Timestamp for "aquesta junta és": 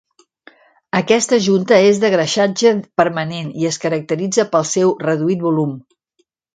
0.99-2.01